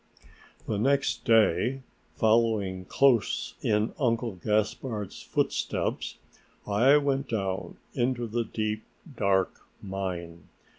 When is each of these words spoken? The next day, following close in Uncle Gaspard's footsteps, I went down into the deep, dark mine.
The 0.65 0.79
next 0.79 1.25
day, 1.25 1.83
following 2.15 2.85
close 2.85 3.53
in 3.61 3.93
Uncle 3.99 4.33
Gaspard's 4.33 5.21
footsteps, 5.21 6.17
I 6.65 6.97
went 6.97 7.29
down 7.29 7.77
into 7.93 8.25
the 8.25 8.43
deep, 8.43 8.83
dark 9.15 9.63
mine. 9.79 10.49